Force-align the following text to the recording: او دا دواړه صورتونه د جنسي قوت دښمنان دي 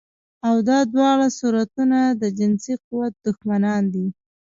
او 0.47 0.55
دا 0.69 0.79
دواړه 0.93 1.27
صورتونه 1.37 1.99
د 2.21 2.23
جنسي 2.39 2.73
قوت 2.85 3.13
دښمنان 3.25 3.83
دي 3.93 4.07